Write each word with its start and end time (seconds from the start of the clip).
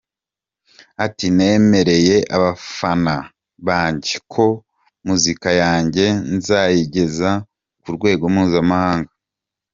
Ati 1.05 1.27
“Nemereye 1.37 2.17
abafana 2.35 3.15
banjye 3.67 4.15
ko 4.33 4.45
muzika 5.07 5.49
yanjye 5.61 6.05
nzayigeza 6.35 7.29
ku 7.81 7.89
rwego 7.95 8.25
mpuzamahanga. 8.33 9.11